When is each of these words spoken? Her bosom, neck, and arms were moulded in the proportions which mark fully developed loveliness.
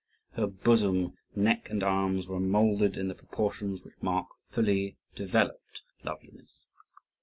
Her 0.31 0.47
bosom, 0.47 1.13
neck, 1.35 1.69
and 1.69 1.83
arms 1.83 2.27
were 2.27 2.39
moulded 2.39 2.97
in 2.97 3.07
the 3.07 3.13
proportions 3.13 3.83
which 3.83 3.93
mark 4.01 4.25
fully 4.49 4.97
developed 5.13 5.83
loveliness. 6.03 6.65